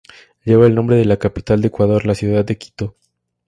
[0.45, 2.95] Lleva el nombre de la capital de Ecuador, la ciudad de Quito.